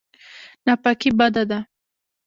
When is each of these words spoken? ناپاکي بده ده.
ناپاکي 0.65 1.09
بده 1.19 1.43
ده. 1.49 1.59